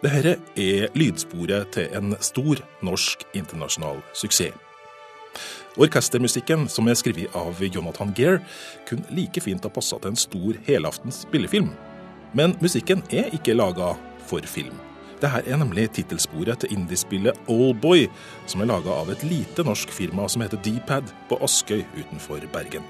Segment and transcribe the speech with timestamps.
[0.00, 4.54] Dette er lydsporet til en stor norsk internasjonal suksess.
[5.80, 8.40] Orkestermusikken, som er skrevet av Jonathan Gere,
[8.88, 11.68] kunne like fint ha passa til en stor helaftens spillefilm.
[12.32, 13.92] Men musikken er ikke laga
[14.26, 14.78] for film.
[15.20, 18.06] Dette er nemlig tittelsporet til indiespillet Oldboy,
[18.48, 22.88] som er laga av et lite norsk firma som heter Dpad på Askøy utenfor Bergen.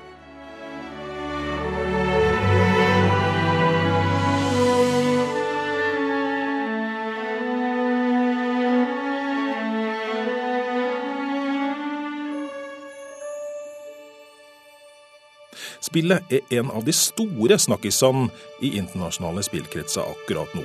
[15.90, 18.28] Spillet er en av de store snakkisene
[18.62, 20.62] i internasjonale spillkretser akkurat nå,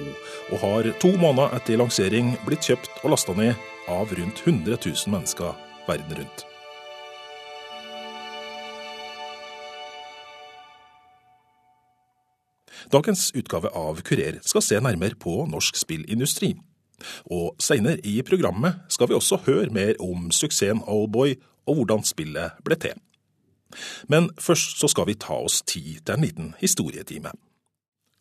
[0.53, 3.55] og har to måneder etter lansering blitt kjøpt og lasta ned
[3.89, 5.55] av rundt 100 000 mennesker
[5.87, 6.43] verden rundt.
[12.93, 16.53] Dagens utgave av Kurer skal se nærmere på norsk spillindustri.
[17.33, 21.33] Og seinere i programmet skal vi også høre mer om suksessen Allboy
[21.65, 23.01] og hvordan spillet ble til.
[24.11, 27.33] Men først så skal vi ta oss tid til en liten historietime.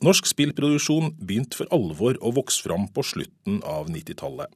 [0.05, 4.51] Norsk spillproduksjon begynte for alvor å vokse fram på slutten av 90-tallet.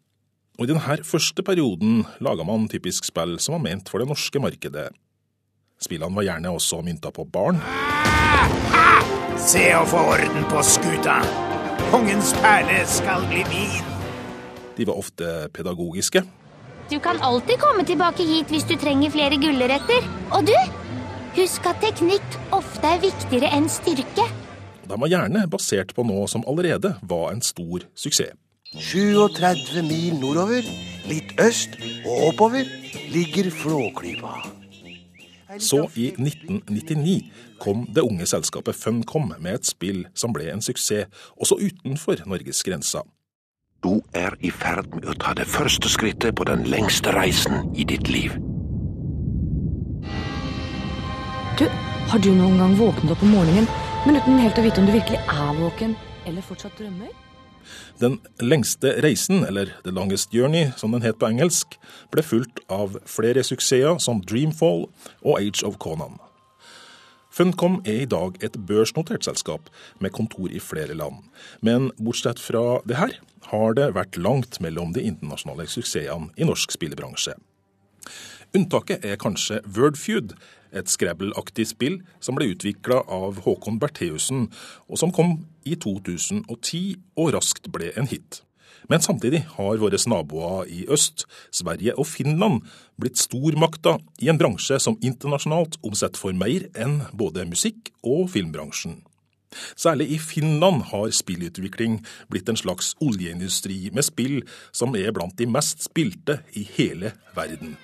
[0.58, 4.42] Og I denne første perioden laga man typisk spill som var ment for det norske
[4.42, 4.88] markedet.
[5.78, 7.60] Spillene var gjerne også mynta på barn.
[9.38, 11.20] Se å få orden på skuta!
[11.92, 13.94] Kongens perle skal bli min!
[14.74, 16.24] De var ofte pedagogiske.
[16.88, 20.04] Du kan alltid komme tilbake hit hvis du trenger flere gulrøtter.
[20.32, 20.54] Og du,
[21.36, 24.24] husk at teknikk ofte er viktigere enn styrke.
[24.88, 28.32] Den var gjerne basert på noe som allerede var en stor suksess.
[28.72, 30.64] 37 mil nordover,
[31.08, 32.68] litt øst og oppover,
[33.12, 34.32] ligger Flåklypa.
[35.60, 37.22] Så i 1999
[37.60, 42.60] kom det unge selskapet Funcom med et spill som ble en suksess, også utenfor Norges
[42.64, 43.04] grenser.
[43.78, 47.84] Du er i ferd med å ta det første skrittet på den lengste reisen i
[47.86, 48.34] ditt liv.
[51.60, 51.64] Du,
[52.10, 53.68] har du noen gang våknet opp om morgenen,
[54.02, 55.94] men uten helt å vite om du virkelig er våken,
[56.26, 57.14] eller fortsatt drømmer?
[58.02, 61.78] Den lengste reisen, eller The Longest Journey som den het på engelsk,
[62.10, 64.88] ble fulgt av flere suksesser som Dreamfall
[65.22, 66.18] og Age of Conan.
[67.30, 69.68] Funcom er i dag et børsnotert selskap
[70.02, 71.22] med kontor i flere land.
[71.62, 73.12] Men bortsett fra det her,
[73.50, 77.36] har det vært langt mellom de internasjonale suksessene i norsk spillebransje.
[78.56, 80.32] Unntaket er kanskje Wordfeud,
[80.72, 84.48] et Scrabble-aktig spill som ble utvikla av Håkon Bertheussen,
[84.88, 85.38] og som kom
[85.68, 88.42] i 2010 og raskt ble en hit.
[88.88, 92.62] Men samtidig har våre naboer i øst, Sverige og Finland,
[93.00, 99.02] blitt stormakter i en bransje som internasjonalt omsetter for mer enn både musikk- og filmbransjen.
[99.76, 102.00] Særlig i Finland har spillutvikling
[102.30, 104.42] blitt en slags oljeindustri med spill
[104.72, 107.76] som er blant de mest spilte i hele verden.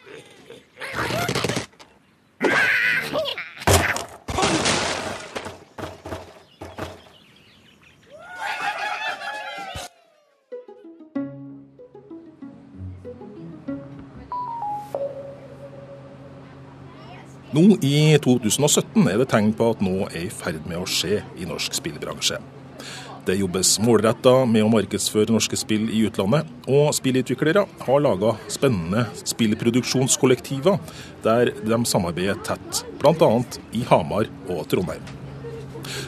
[17.54, 21.20] Nå i 2017 er det tegn på at noe er i ferd med å skje
[21.38, 22.40] i norsk spillbransje.
[23.28, 29.04] Det jobbes målretta med å markedsføre norske spill i utlandet, og spillutviklere har laga spennende
[29.22, 30.82] spillproduksjonskollektiver
[31.22, 33.30] der de samarbeider tett, bl.a.
[33.70, 35.06] i Hamar og Trondheim.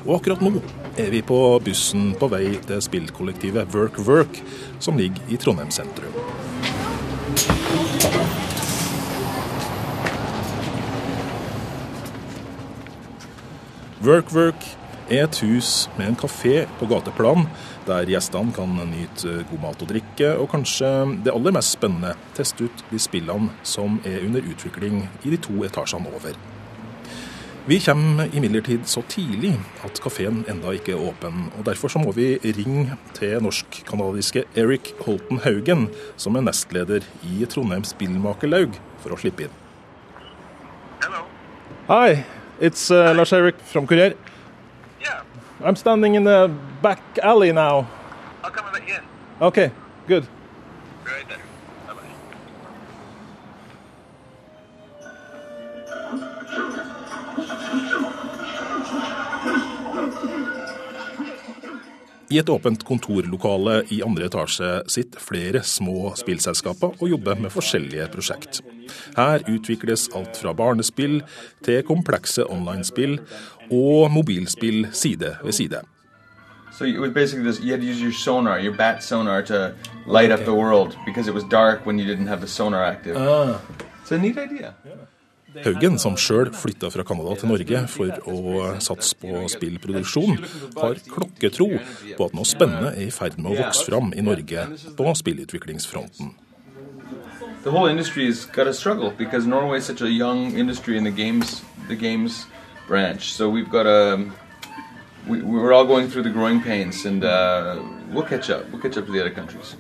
[0.03, 0.57] Og akkurat nå
[0.99, 4.43] er vi på bussen på vei til spillkollektivet Work Work,
[4.83, 6.10] som ligger i Trondheim sentrum.
[14.07, 14.67] Work Work
[15.11, 17.49] er et hus med en kafé på gateplan,
[17.89, 20.91] der gjestene kan nyte god mat og drikke, og kanskje
[21.27, 25.59] det aller mest spennende, teste ut de spillene som er under utvikling i de to
[25.67, 26.39] etasjene over.
[27.67, 32.15] Vi kommer imidlertid så tidlig at kafeen enda ikke er åpen, og derfor så må
[32.15, 39.19] vi ringe til norsk-canadiske Eric Holten Haugen, som er nestleder i Trondheim Spillmakerlaug, for å
[39.19, 39.61] slippe inn.
[41.03, 41.27] Hello.
[41.91, 42.23] Hi,
[42.61, 44.15] it's uh, Lars Erik from Courier.
[45.01, 45.23] Yeah,
[45.65, 46.51] I'm standing in the
[46.83, 47.89] back alley now.
[48.43, 49.03] I'll come let in.
[49.41, 49.71] Okay,
[50.07, 50.27] good.
[62.31, 68.09] I et åpent kontorlokale i andre etasje sitter flere små spillselskaper og jobber med forskjellige
[68.11, 68.63] prosjekt.
[69.15, 71.21] Her utvikles alt fra barnespill
[71.67, 73.21] til komplekse online-spill
[73.71, 75.83] og mobilspill side ved side.
[76.73, 77.61] So it was basically this.
[77.61, 79.72] You had to use your sonar, your bat sonar, to
[80.07, 83.17] light up the world because it was dark when you didn't have the sonar active.
[84.03, 84.75] It's a neat idea.
[85.65, 90.41] Haugen, som sjøl flytta fra Canada til Norge for å satse på spillproduksjon,
[90.77, 91.69] har klokketro
[92.17, 94.67] på at noe spennende er i ferd med å vokse fram i Norge
[94.99, 96.35] på spillutviklingsfronten.
[97.63, 101.05] The whole industry has got to struggle because Norway is such a young industry in
[101.05, 102.47] the games, the games
[102.87, 103.33] branch.
[103.33, 104.31] So we've got to.
[105.27, 107.83] We, we're all going through the growing pains, and uh,
[108.13, 108.71] we'll catch up.
[108.71, 109.75] We'll catch up to the other countries.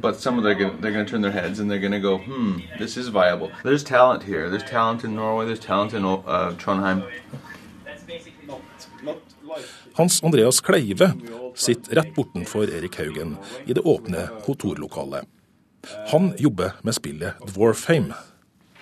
[0.00, 2.00] But some of them, gonna- they're going to turn their heads and they're going to
[2.00, 3.50] go, hmm, this is viable.
[3.62, 4.48] There's talent here.
[4.50, 5.46] There's talent in Norway.
[5.46, 7.02] There's talent in uh, Trondheim.
[9.94, 11.12] Hans Andreas Kleive
[11.54, 13.36] sitter rett bortenfor Erik Haugen
[13.66, 15.24] i det åpne kontorlokalet.
[16.12, 18.12] Han jobber med spillet Dwarfheim.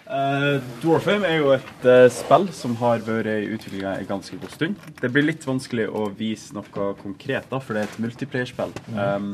[0.07, 4.53] Uh, Dwarfame er jo et uh, spill som har vært i utviklinga en ganske god
[4.55, 4.77] stund.
[5.01, 8.71] Det blir litt vanskelig å vise noe konkret, da, for det er et multiplayerspill.
[8.95, 9.33] Um,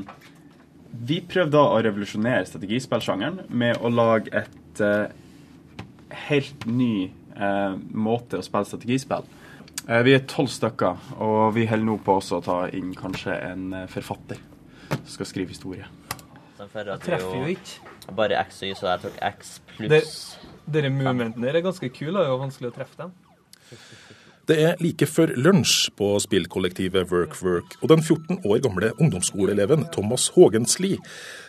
[0.92, 5.08] vi prøvde å revolusjonere strategispillsjangeren med å lage et uh,
[6.28, 9.26] helt ny uh, måte å spille strategispill.
[9.88, 13.38] Uh, vi er tolv stykker, og vi holder nå på også å ta inn kanskje
[13.48, 14.40] en forfatter
[14.92, 15.88] som skal skrive historie.
[16.58, 16.70] Den
[17.02, 17.90] Treffer jo ikke.
[18.14, 20.16] Bare X og Y, så jeg tok X pluss.
[20.72, 23.14] dere movementene der er ganske kule, og det er jo vanskelig å treffe dem.
[24.50, 30.24] Det er like før lunsj på spillkollektivet WorkWork, og den 14 år gamle ungdomsskoleeleven Thomas
[30.34, 30.96] Hågensli,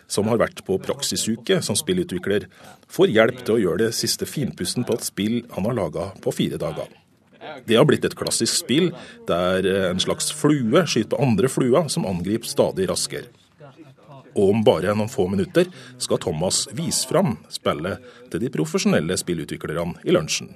[0.05, 2.45] som har vært på praksisuke som spillutvikler,
[2.93, 6.33] får hjelp til å gjøre det siste finpussen på et spill han har laga på
[6.37, 6.91] fire dager.
[7.65, 8.91] Det har blitt et klassisk spill
[9.27, 13.31] der en slags flue skyter på andre fluer som angriper stadig raskere.
[14.37, 15.65] Og om bare noen få minutter
[16.01, 20.53] skal Thomas vise fram spillet til de profesjonelle spillutviklerne i lunsjen.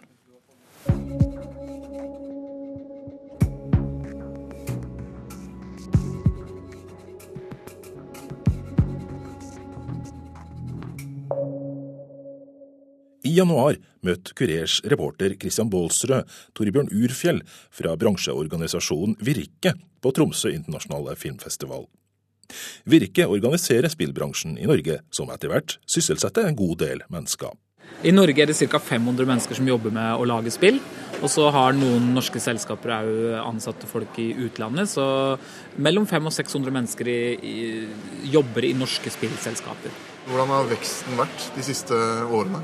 [13.38, 17.44] Januar møtte Kurers reporter Christian Baalsrød Torbjørn Urfjell
[17.74, 21.88] fra bransjeorganisasjonen Virke på Tromsø internasjonale filmfestival.
[22.88, 27.56] Virke organiserer spillbransjen i Norge, som etter hvert sysselsetter en god del mennesker.
[28.06, 28.80] I Norge er det ca.
[28.80, 30.78] 500 mennesker som jobber med å lage spill.
[31.18, 34.92] Og så har noen norske selskaper òg ansatte folk i utlandet.
[34.92, 35.04] Så
[35.81, 39.95] mellom 500 og 600 mennesker i, i, jobber i norske spillselskaper.
[40.28, 41.98] Hvordan har veksten vært de siste
[42.28, 42.62] årene?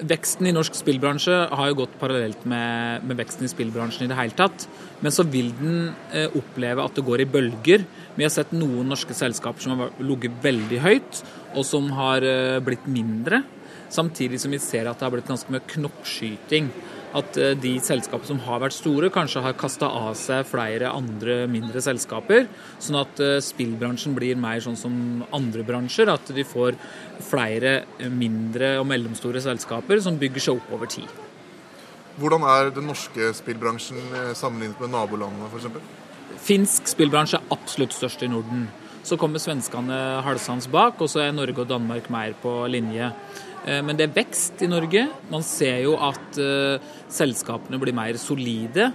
[0.00, 4.16] Veksten i norsk spillbransje har jo gått parallelt med, med veksten i spillbransjen i det
[4.16, 4.64] hele tatt.
[5.04, 7.84] Men så vil den eh, oppleve at det går i bølger.
[8.16, 11.22] Vi har sett noen norske selskaper som har ligget veldig høyt,
[11.54, 13.42] og som har eh, blitt mindre.
[13.90, 16.70] Samtidig som vi ser at det har blitt ganske mye knoppskyting.
[17.16, 21.42] At eh, de selskapene som har vært store, kanskje har kasta av seg flere andre
[21.50, 22.46] mindre selskaper.
[22.82, 24.94] Sånn at eh, spillbransjen blir mer sånn som
[25.34, 26.12] andre bransjer.
[26.12, 26.78] At de får
[27.26, 31.10] flere mindre og mellomstore selskaper som bygger seg opp over tid.
[32.20, 35.98] Hvordan er den norske spillbransjen eh, sammenlignet med nabolandene f.eks.?
[36.40, 38.68] Finsk spillbransje er absolutt størst i Norden.
[39.02, 43.12] Så kommer svenskene halsende bak, og så er Norge og Danmark mer på linje.
[43.66, 45.08] Eh, Men det er vekst i Norge.
[45.30, 48.90] Man ser jo at eh, selskapene blir mer solide.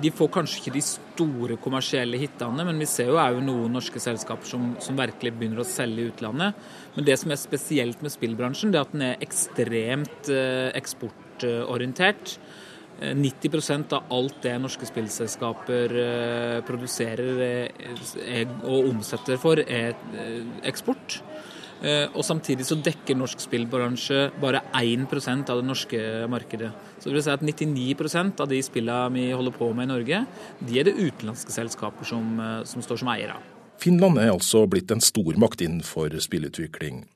[0.00, 4.00] De får kanskje ikke de store kommersielle hitene, men vi ser jo òg noen norske
[4.00, 6.54] selskaper som, som virkelig begynner å selge i utlandet.
[6.94, 12.38] Men det som er spesielt med spillbransjen, det er at den er ekstremt eh, eksportorientert.
[13.00, 20.42] Eh, 90% av alt det norske spillselskaper eh, produserer eh, og omsetter for, er eh,
[20.68, 21.20] eksport.
[21.80, 26.72] Eh, Og samtidig så dekker norsk spillbransje bare 1% av det norske markedet.
[27.00, 30.26] Så det vil si at 99% av de spillene vi holder på med i Norge,
[30.60, 33.38] de er det utenlandske selskaper som, eh, som står som eiere.
[33.80, 37.06] Finland er altså blitt en stormakt innenfor spillutvikling.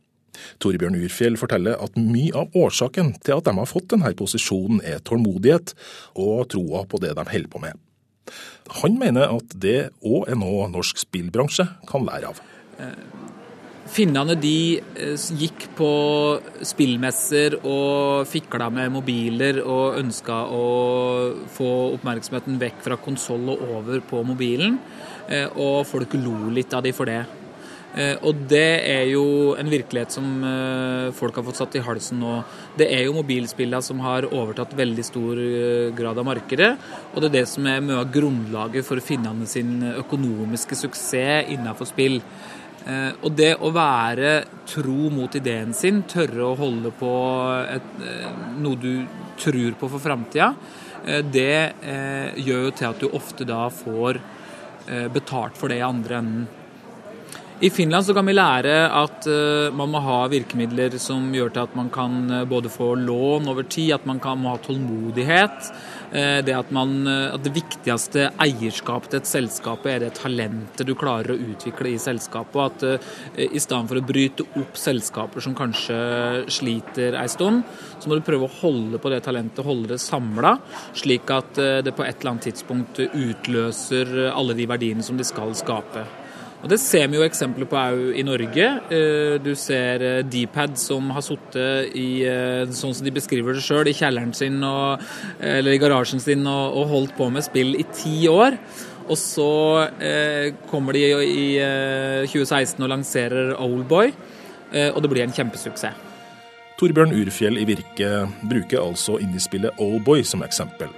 [0.63, 5.03] Torbjørn Urfjell forteller at mye av årsaken til at de har fått denne posisjonen er
[5.05, 5.75] tålmodighet
[6.21, 7.81] og troa på det de holder på med.
[8.81, 12.41] Han mener at det òg er noe norsk spillbransje kan lære av.
[13.95, 15.89] Finnene de eh, gikk på
[16.65, 20.65] spillmesser og fikla med mobiler og ønska å
[21.53, 24.79] få oppmerksomheten vekk fra konsoll og over på mobilen.
[25.29, 27.23] eh, Og folk lo litt av de for det.
[27.95, 32.19] Eh, Og det er jo en virkelighet som eh, folk har fått satt i halsen
[32.23, 32.41] nå.
[32.79, 36.73] Det er jo mobilspillene som har overtatt veldig stor eh, grad av markedet.
[37.13, 41.89] Og det er det som er mye av grunnlaget for finnene sin økonomiske suksess innenfor
[41.89, 42.21] spill.
[42.85, 44.33] Og det å være
[44.69, 47.13] tro mot ideen sin, tørre å holde på
[47.65, 47.87] et,
[48.61, 49.07] noe du
[49.41, 50.51] tror på for framtida,
[51.25, 51.71] det
[52.45, 54.21] gjør jo til at du ofte da får
[55.17, 56.45] betalt for det i andre enden.
[57.65, 61.63] I Finland så kan vi lære at eh, man må ha virkemidler som gjør til
[61.63, 65.71] at man kan eh, både få lån over tid, at man kan, må ha tålmodighet.
[66.13, 70.93] Eh, det at, man, at det viktigste eierskapet til et selskap er det talentet du
[70.93, 72.59] klarer å utvikle i selskapet.
[72.59, 75.97] Og at i stedet for å bryte opp selskaper som kanskje
[76.53, 77.65] sliter ei stund,
[77.97, 80.59] så må du prøve å holde på det talentet, holde det samla,
[80.93, 85.57] slik at det på et eller annet tidspunkt utløser alle de verdiene som de skal
[85.57, 86.05] skape.
[86.63, 88.69] Og Det ser vi jo eksempler på òg i Norge.
[88.89, 93.65] Eh, Du ser eh, Dpad som har sittet i, eh, sånn som de beskriver det
[93.65, 95.03] sjøl, i kjelleren sin og,
[95.41, 98.57] eller i garasjen sin og, og holdt på med spill i ti år.
[99.05, 99.51] Og så
[100.01, 104.15] eh, kommer de i, i eh, 2016 og lanserer Oldboy,
[104.75, 105.95] og det blir en kjempesuksess.
[106.81, 110.91] Torbjørn Urfjell i Virke bruker altså indiespillet Oldboy som eksempel.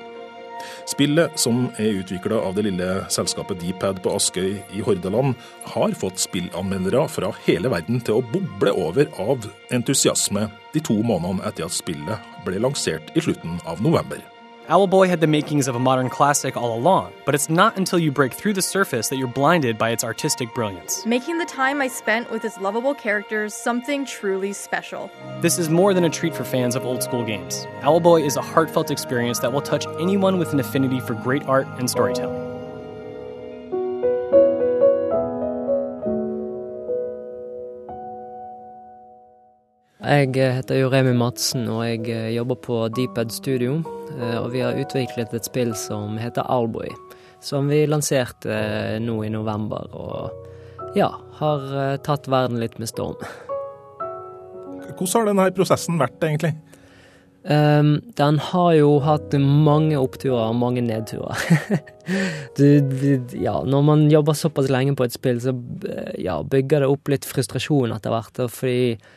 [0.89, 5.35] Spillet, som er utvikla av det lille selskapet Dpad på Askøy i Hordaland,
[5.75, 11.47] har fått spillanmeldere fra hele verden til å boble over av entusiasme de to månedene
[11.49, 14.36] etter at spillet ble lansert i slutten av november.
[14.69, 18.11] Owlboy had the makings of a modern classic all along, but it's not until you
[18.11, 21.07] break through the surface that you're blinded by its artistic brilliance.
[21.07, 25.09] Making the time I spent with its lovable characters something truly special.
[25.41, 27.65] This is more than a treat for fans of old school games.
[27.83, 31.69] Owlboy is a heartfelt experience that will touch anyone with an affinity for great art
[31.79, 32.46] and storytelling.
[40.07, 43.81] Jeg heter jo Remi Madsen, og jeg eh, jobber på Deeped Studio.
[44.21, 46.93] eh, Og vi har utviklet et spill som heter Alboy,
[47.43, 49.89] som vi lanserte eh, nå i november.
[49.99, 51.11] Og ja,
[51.41, 53.19] har eh, tatt verden litt med storm.
[54.97, 56.55] Hvordan har denne prosessen vært, egentlig?
[57.47, 61.39] Um, den har jo hatt mange oppturer og mange nedturer.
[62.59, 65.53] du, du- ja, når man jobber såpass lenge på et spill, så
[65.91, 68.41] eh, ja, bygger det opp litt frustrasjon etter hvert.
[68.51, 69.15] Fordi eh,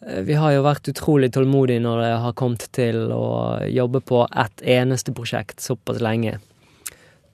[0.00, 4.62] vi har jo vært utrolig tålmodige når det har kommet til å jobbe på ett
[4.62, 6.36] eneste prosjekt såpass lenge.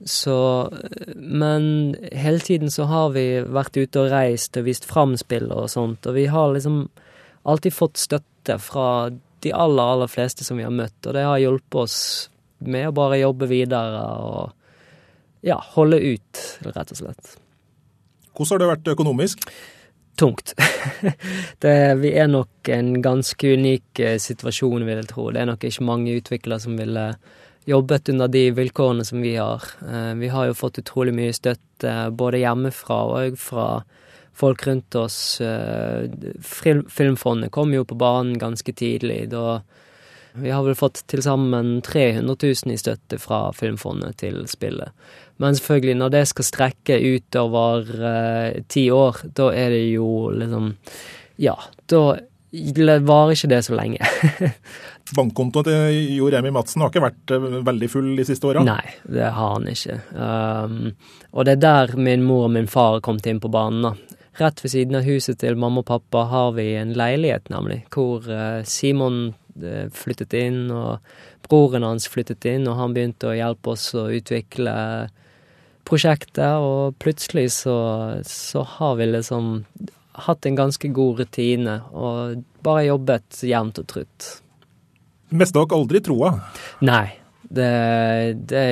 [0.05, 0.37] Så
[0.71, 5.51] eh, Men hele tiden så har vi vært ute og reist og vist fram spill
[5.53, 6.87] og sånt, og vi har liksom
[7.45, 9.09] alltid fått støtte fra
[9.45, 11.97] de aller, aller fleste som vi har møtt, og det har hjulpet oss
[12.65, 14.53] med å bare jobbe videre og
[15.45, 17.35] ja, holde ut, rett og slett.
[18.33, 19.43] Hvordan har det vært økonomisk?
[20.15, 20.53] Tungt.
[21.63, 25.29] det, vi er nok en ganske unik eh, situasjon, vil jeg tro.
[25.35, 27.09] Det er nok ikke mange utviklere som ville
[27.65, 29.65] jobbet under de vilkårene som vi har.
[29.83, 33.67] Eh, Vi har jo fått utrolig mye støtte både hjemmefra og fra
[34.35, 35.41] folk rundt oss.
[35.41, 36.07] Eh,
[36.43, 39.29] Filmfondet kom jo på banen ganske tidlig.
[39.31, 39.61] Da
[40.35, 44.91] vi har vel fått til sammen 300 000 i støtte fra Filmfondet til spillet.
[45.41, 50.73] Men selvfølgelig, når det skal strekke utover eh, ti år, da er det jo liksom
[51.41, 51.57] Ja,
[51.91, 52.03] da
[53.03, 53.99] varer ikke det så lenge.
[55.15, 58.63] Bankkontoen til Jo Remi Madsen har ikke vært eh, veldig full de siste åra?
[58.65, 59.99] Nei, det har han ikke.
[60.15, 60.93] Um,
[61.35, 63.89] og det er der min mor og min far kom inn på banen.
[63.89, 64.21] da.
[64.39, 68.25] Rett ved siden av huset til mamma og pappa har vi en leilighet, nemlig, hvor
[68.27, 69.33] eh, Simon
[69.95, 71.03] flyttet inn, og
[71.47, 74.75] broren hans flyttet inn, og han begynte å hjelpe oss å utvikle
[75.85, 77.75] prosjektet, og plutselig så,
[78.25, 79.59] så har vi liksom
[80.25, 84.31] hatt en ganske god rutine, og bare jobbet jevnt og trutt.
[85.35, 86.31] Mest dere aldri troa?
[86.85, 87.07] Nei,
[87.49, 87.69] det,
[88.49, 88.65] det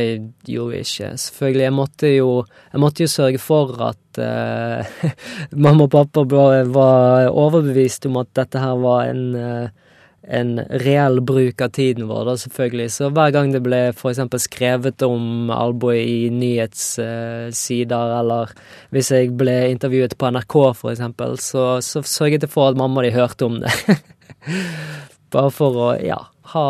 [0.50, 1.12] gjorde vi ikke.
[1.20, 2.30] Selvfølgelig, jeg måtte jo,
[2.72, 5.10] jeg måtte jo sørge for at uh,
[5.66, 9.83] mamma og pappa var, overbevist om at dette her var en, eh,
[10.24, 12.88] en reell bruk av tiden vår, da, selvfølgelig.
[12.96, 18.53] Så hver gang det ble eksempel skrevet om Alboy i nyhetssider, eller
[18.96, 20.58] hvis jeg ble intervjuet på NRK,
[20.94, 23.74] eksempel, så, så sørget jeg for at mamma og de hørte om det.
[25.34, 26.22] Bare for å, ja,
[26.53, 26.70] ha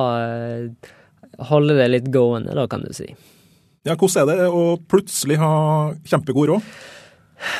[1.49, 3.07] Holde det litt gående, da, kan du si.
[3.83, 5.55] Ja, hvordan er det å plutselig ha
[6.05, 6.67] kjempegod råd?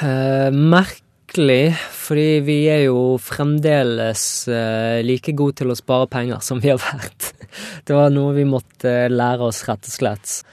[0.05, 0.49] Eh,
[1.23, 6.69] merkelig, fordi vi er jo fremdeles eh, like gode til å spare penger som vi
[6.69, 7.33] har vært.
[7.85, 10.43] Det var noe vi måtte lære oss, rett og slett.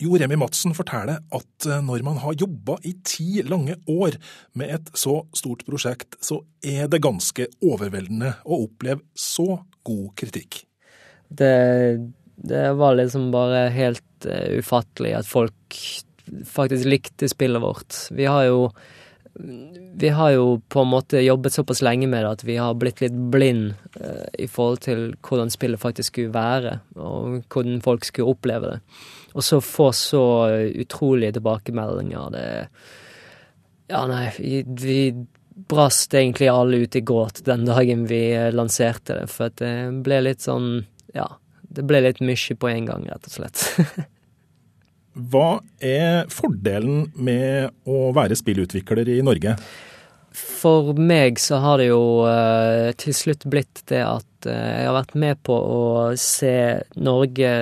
[0.00, 4.16] Jo Remi Madsen forteller at eh, når man har jobba i ti lange år
[4.54, 10.64] med et så stort prosjekt, så er det ganske overveldende å oppleve så god kritikk.
[11.28, 12.00] Det,
[12.36, 15.82] det var liksom bare helt eh, ufattelig at folk
[16.46, 17.94] faktisk likte spillet vårt.
[18.14, 18.70] Vi har jo
[19.94, 23.00] vi har jo på en måte jobbet såpass lenge med det at vi har blitt
[23.02, 28.34] litt blind eh, i forhold til hvordan spillet faktisk skulle være, og hvordan folk skulle
[28.34, 28.78] oppleve det.
[29.34, 30.24] Og så få så
[30.74, 32.48] utrolige tilbakemeldinger, det
[33.90, 35.00] Ja, nei, vi, vi
[35.70, 39.74] brast egentlig alle ut i gråt den dagen vi eh, lanserte det, for det
[40.06, 41.26] ble litt sånn Ja,
[41.62, 43.66] det ble litt mye på en gang, rett og slett.
[45.30, 49.54] Hva er fordelen med å være spillutvikler i Norge?
[50.32, 54.96] For meg så har det jo eh, til slutt blitt det at eh, jeg har
[54.96, 55.82] vært med på å
[56.18, 56.54] se
[56.98, 57.52] Norge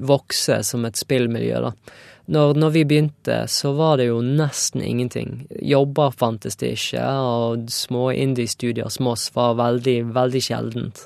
[0.00, 1.74] vokse som et spillmiljø, da.
[2.30, 5.48] Når, når vi begynte, så var det jo nesten ingenting.
[5.66, 11.02] Jobber fantes det ikke, og små indie-studier som oss var veldig, veldig sjeldent.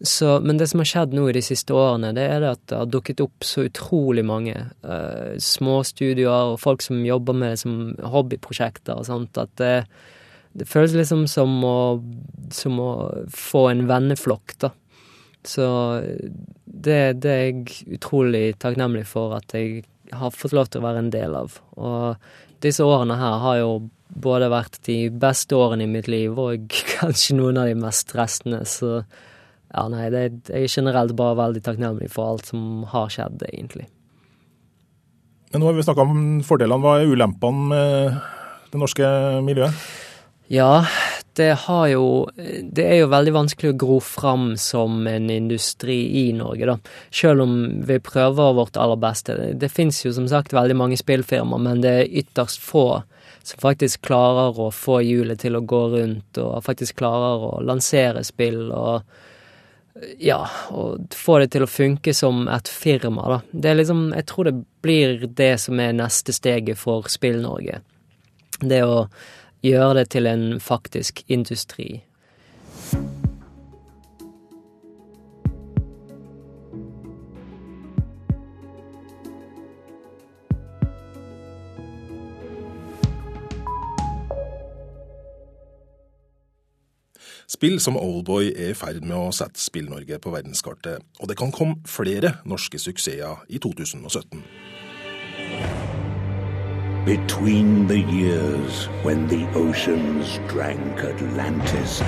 [0.00, 2.76] Så, men det som har skjedd nå i de siste årene, det er at det
[2.76, 7.78] har dukket opp så utrolig mange uh, småstudioer og folk som jobber med det som
[8.12, 9.86] hobbyprosjekter og sånt, at det,
[10.52, 11.78] det føles liksom som å,
[12.52, 12.90] som å
[13.32, 14.72] få en venneflokk, da.
[15.46, 15.66] Så
[16.64, 21.04] det, det er jeg utrolig takknemlig for at jeg har fått lov til å være
[21.04, 21.54] en del av.
[21.78, 23.70] Og disse årene her har jo
[24.22, 28.62] både vært de beste årene i mitt liv og kanskje noen av de mest stressende,
[28.68, 29.00] så
[29.76, 33.84] ja, nei, det, jeg er generelt bare veldig takknemlig for alt som har skjedd, egentlig.
[35.52, 36.80] Men nå har vi snakka om fordelene.
[36.82, 38.16] Hva er ulempene med
[38.72, 39.10] det norske
[39.44, 39.84] miljøet?
[40.52, 40.86] Ja,
[41.36, 46.32] det har jo Det er jo veldig vanskelig å gro fram som en industri i
[46.32, 46.76] Norge, da.
[47.10, 47.56] Selv om
[47.86, 49.36] vi prøver vårt aller beste.
[49.54, 53.02] Det fins jo som sagt veldig mange spillfirmaer, men det er ytterst få
[53.46, 58.24] som faktisk klarer å få hjulet til å gå rundt, og faktisk klarer å lansere
[58.26, 59.06] spill og
[60.18, 63.38] ja, og få det til å funke som et firma, da.
[63.52, 67.80] Det er liksom Jeg tror det blir det som er neste steget for Spill-Norge.
[68.60, 69.06] Det å
[69.64, 72.02] gjøre det til en faktisk industri.
[87.56, 91.54] Spill som Oldboy er i ferd med å sette Spill-Norge på verdenskartet, og det kan
[91.54, 94.42] komme flere norske suksesser i 2017.
[97.06, 102.02] Between the years when the oceans drank Atlantis,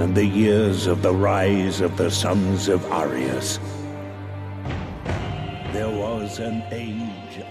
[0.00, 3.60] and the years of the rise of the sons of Arius.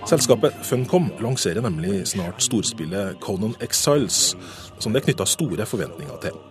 [0.09, 4.33] Selskapet Funcom lanserer nemlig snart storspillet Conan Exiles,
[4.79, 6.41] som det er knytta store forventninger til.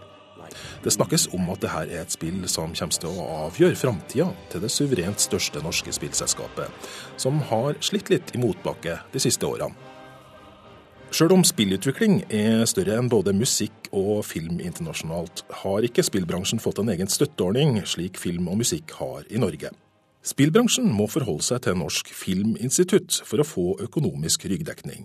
[0.83, 4.65] Det snakkes om at dette er et spill som kommer til å avgjøre framtida til
[4.65, 9.79] det suverent største norske spillselskapet, som har slitt litt i motbakke de siste årene.
[11.13, 16.81] Sjøl om spillutvikling er større enn både musikk og film internasjonalt, har ikke spillbransjen fått
[16.81, 19.71] en egen støtteordning, slik film og musikk har i Norge.
[20.25, 25.05] Spillbransjen må forholde seg til Norsk Filminstitutt for å få økonomisk ryggdekning.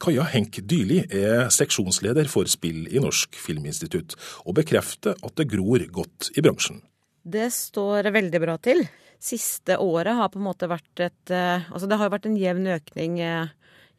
[0.00, 4.16] Kaja Henk Dyrli er seksjonsleder for spill i Norsk Filminstitutt,
[4.48, 6.80] og bekrefter at det gror godt i bransjen.
[7.20, 8.86] Det står veldig bra til.
[9.20, 13.18] Siste året har på en måte vært et Altså det har vært en jevn økning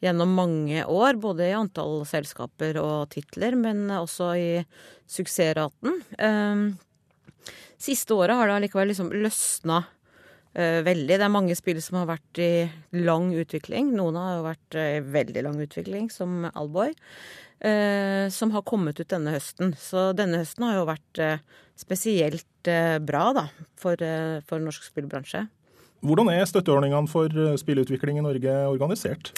[0.01, 4.49] gjennom mange år, både i antall selskaper og titler, men også i
[5.05, 6.01] suksessraten.
[7.81, 9.83] Siste året har det allikevel liksom løsna
[10.53, 11.15] veldig.
[11.15, 12.51] Det er mange spill som har vært i
[12.97, 13.93] lang utvikling.
[13.95, 16.93] Noen har jo vært i veldig lang utvikling, som Alboy.
[18.33, 19.75] som har kommet ut denne høsten.
[19.77, 21.19] Så denne høsten har jo vært
[21.77, 22.69] spesielt
[23.05, 23.43] bra, da,
[23.77, 24.01] for,
[24.49, 25.45] for norsk spillbransje.
[26.01, 27.29] Hvordan er støtteordningene for
[27.61, 29.29] spillutvikling i Norge organisert?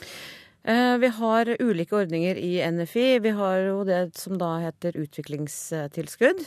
[0.63, 3.19] Vi har ulike ordninger i NFI.
[3.19, 6.45] Vi har jo det som da heter utviklingstilskudd.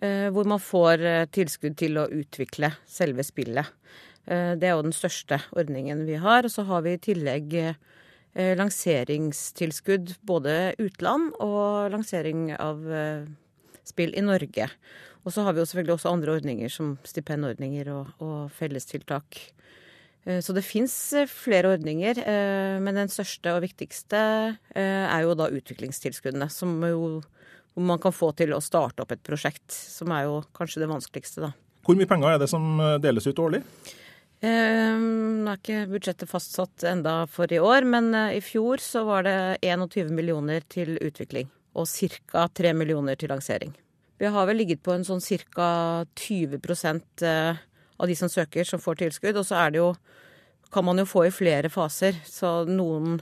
[0.00, 3.68] Hvor man får tilskudd til å utvikle selve spillet.
[4.24, 6.42] Det er jo den største ordningen vi har.
[6.42, 7.54] Og så har vi i tillegg
[8.32, 12.82] lanseringstilskudd både utland og lansering av
[13.86, 14.70] spill i Norge.
[15.22, 19.38] Og så har vi jo selvfølgelig også andre ordninger som stipendordninger og, og fellestiltak.
[20.22, 20.94] Så det fins
[21.26, 22.18] flere ordninger,
[22.82, 24.18] men den største og viktigste
[24.78, 27.16] er jo da utviklingstilskuddene, som jo
[27.72, 30.90] hvor man kan få til å starte opp et prosjekt, som er jo kanskje det
[30.90, 31.52] vanskeligste, da.
[31.82, 33.62] Hvor mye penger er det som deles ut årlig?
[34.42, 39.36] Nå er ikke budsjettet fastsatt enda for i år, men i fjor så var det
[39.62, 42.48] 21 millioner til utvikling og ca.
[42.50, 43.72] 3 millioner til lansering.
[44.18, 46.04] Vi har vel ligget på en sånn ca.
[46.14, 49.38] 20% av de som søker, som får tilskudd.
[49.38, 49.94] Og så er det jo
[50.72, 52.16] Kan man jo få i flere faser.
[52.24, 53.18] Så noen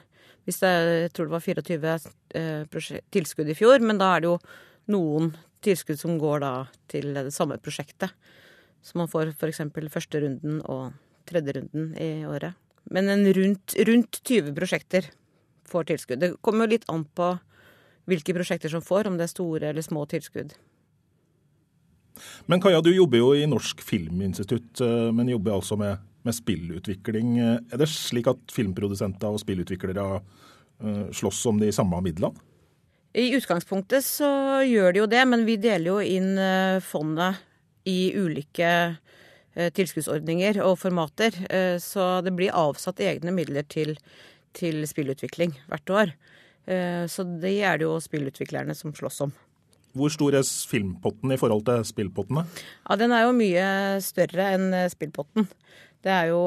[0.50, 0.72] Hvis det,
[1.06, 1.92] jeg tror det var 24
[2.34, 4.38] eh, tilskudd i fjor, men da er det jo
[4.90, 5.30] noen
[5.62, 6.54] tilskudd som går da
[6.90, 8.10] til det samme prosjektet.
[8.82, 9.62] Så man får f.eks.
[9.92, 10.96] første runden og
[11.30, 12.58] tredje runden i året.
[12.90, 15.06] Men en rundt, rundt 20 prosjekter
[15.70, 16.18] får tilskudd.
[16.18, 17.30] Det kommer jo litt an på
[18.10, 20.56] hvilke prosjekter som får, om det er store eller små tilskudd.
[22.50, 27.36] Men Kaja, du jobber jo i Norsk Filminstitutt, eh, men jobber altså med, med spillutvikling.
[27.40, 32.36] Er det slik at filmprodusenter og spillutviklere eh, slåss om de samme midlene?
[33.16, 34.28] I utgangspunktet så
[34.62, 37.40] gjør de jo det, men vi deler jo inn eh, fondet
[37.90, 41.34] i ulike eh, tilskuddsordninger og formater.
[41.50, 43.96] Eh, Så det blir avsatt egne midler til,
[44.54, 46.14] til spillutvikling hvert år.
[46.70, 49.32] Eh, Så det er det jo spillutviklerne som slåss om.
[49.98, 52.44] Hvor stor er filmpotten i forhold til spillpottene?
[52.86, 53.64] Ja, den er jo mye
[54.06, 55.48] større enn eh, spillpotten.
[56.04, 56.40] Det er jo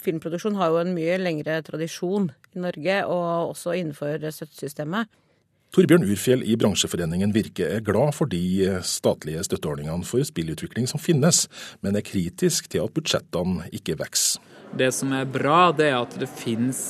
[0.00, 5.10] Filmproduksjon har jo en mye lengre tradisjon i Norge, og også innenfor støttesystemet.
[5.70, 11.44] Torbjørn Urfjell i bransjeforeningen Virke er glad for de statlige støtteordningene for spillutvikling som finnes,
[11.84, 14.42] men er kritisk til at budsjettene ikke vokser.
[14.74, 16.80] Det som er bra, det er at det finnes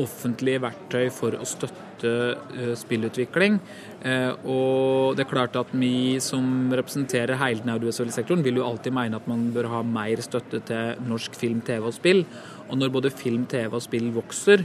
[0.00, 3.60] offentlige verktøy for å støtte eh, spillutvikling.
[4.04, 8.66] Eh, og det er klart at vi som representerer hele den audiovisuelle sektoren, vil jo
[8.66, 12.24] alltid mene at man bør ha mer støtte til norsk film, TV og spill.
[12.64, 14.64] Og når både film, TV og spill vokser,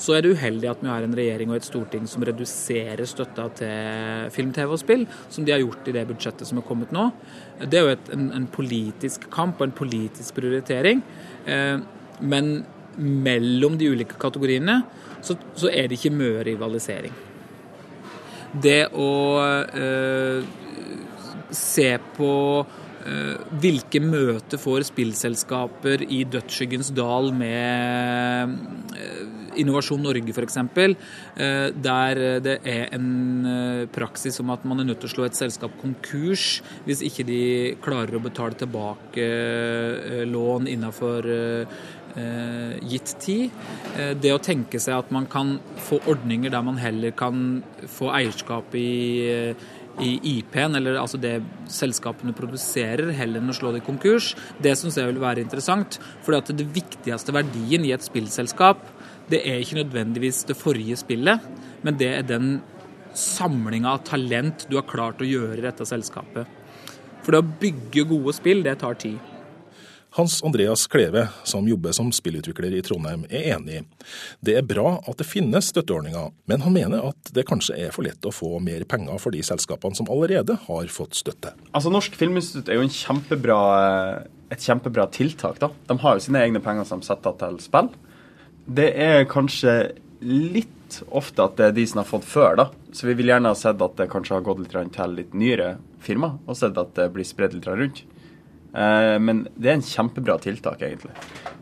[0.00, 3.48] så er det uheldig at vi har en regjering og et storting som reduserer støtta
[3.60, 6.94] til film, TV og spill, som de har gjort i det budsjettet som er kommet
[6.94, 7.10] nå.
[7.66, 11.02] Det er jo et, en, en politisk kamp og en politisk prioritering.
[11.44, 11.82] Eh,
[12.20, 12.54] men
[13.00, 14.82] mellom de ulike kategoriene
[15.24, 17.16] så, så er det ikke mye rivalisering.
[18.50, 19.10] Det å
[19.78, 20.40] eh,
[21.54, 22.32] se på
[23.06, 28.56] eh, hvilke møter får spillselskaper i dødsskyggens dal med
[28.96, 29.20] eh,
[29.60, 30.56] Innovasjon Norge f.eks.,
[31.82, 35.74] der det er en praksis om at man er nødt til å slå et selskap
[35.80, 37.40] konkurs hvis ikke de
[37.82, 39.26] klarer å betale tilbake
[40.30, 41.26] lån innenfor
[42.14, 43.50] gitt tid.
[43.96, 48.10] Eh, Det å tenke seg at man kan få ordninger der man heller kan få
[48.12, 48.90] eierskap i
[49.28, 49.68] eh,
[50.00, 54.72] i IP-en, eller altså det selskapene produserer, heller enn å slå det i konkurs, det
[54.78, 55.98] syns jeg vil være interessant.
[56.24, 58.86] For det viktigste verdien i et spillselskap,
[59.30, 61.44] det er ikke nødvendigvis det forrige spillet,
[61.84, 62.60] men det er den
[63.16, 66.46] samlinga av talent du har klart å gjøre i dette selskapet.
[67.20, 69.18] For det å bygge gode spill, det tar tid.
[70.12, 73.84] Hans Andreas Kleve, som jobber som spillutvikler i Trondheim, er enig.
[74.42, 78.02] Det er bra at det finnes støtteordninger, men han mener at det kanskje er for
[78.08, 81.54] lett å få mer penger for de selskapene som allerede har fått støtte.
[81.70, 83.60] Altså, Norsk Filminstitutt er jo kjempebra,
[84.50, 85.62] et kjempebra tiltak.
[85.62, 85.70] da.
[85.86, 87.94] De har jo sine egne penger som setter til spill.
[88.66, 89.92] Det er kanskje
[90.26, 92.70] litt ofte at det er de som har fått før, da.
[92.90, 95.76] Så vi vil gjerne ha sett at det kanskje har gått litt til litt nyere
[96.02, 98.02] firma, og sett at det blir spredd litt rundt.
[98.74, 101.12] Eh, Men det er en kjempebra tiltak, egentlig.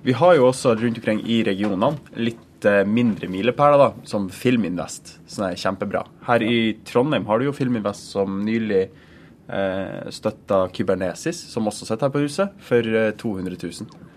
[0.03, 5.18] Vi har jo også rundt omkring i regionene litt eh, mindre milepæler, da, som Filminvest,
[5.31, 6.05] som er kjempebra.
[6.29, 8.85] Her i Trondheim har du jo Filminvest som nylig
[9.49, 14.08] eh, støtta Kybernesis, som også sitter her på huset, for eh, 200 000.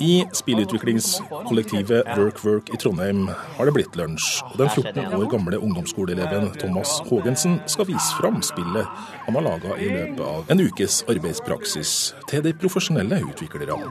[0.00, 4.40] I spillutviklingskollektivet WorkWork i Trondheim har det blitt lunsj.
[4.48, 8.88] og Den 14 år gamle ungdomsskoleeleven Thomas Haagensen skal vise fram spillet
[9.26, 11.92] han har laga i løpet av en ukes arbeidspraksis
[12.30, 13.90] til de profesjonelle utviklerne.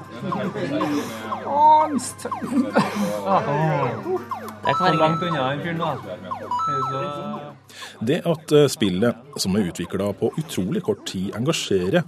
[8.10, 12.02] Det at eh, spillet, som er utvikla på utrolig kort tid, engasjerer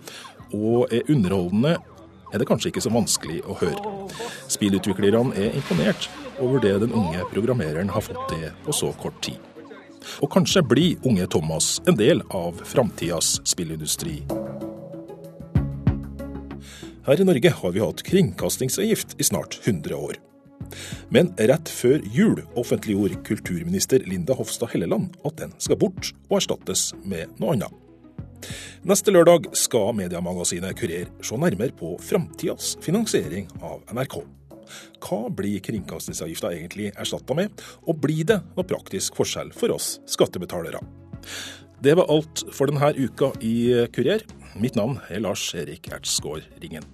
[0.51, 1.77] og er underholdende,
[2.31, 3.95] er det kanskje ikke så vanskelig å høre.
[4.51, 6.09] Spillutviklerne er imponert
[6.41, 9.39] over det den unge programmereren har fått til på så kort tid.
[10.23, 14.21] Og kanskje blir unge Thomas en del av framtidas spillindustri.
[17.05, 20.19] Her i Norge har vi hatt kringkastingsavgift i snart 100 år.
[21.09, 26.91] Men rett før jul offentliggjorde kulturminister Linda Hofstad Helleland at den skal bort og erstattes
[27.03, 27.73] med noe annet.
[28.87, 34.21] Neste lørdag skal mediemagasinet Kurer se nærmere på framtidas finansiering av NRK.
[35.03, 37.51] Hva blir kringkastingsavgifta egentlig erstatta med,
[37.85, 40.81] og blir det noe praktisk forskjell for oss skattebetalere?
[41.81, 44.25] Det var alt for denne uka i Kurer.
[44.61, 46.85] Mitt navn er Lars Erik Ertsgaard Ringen.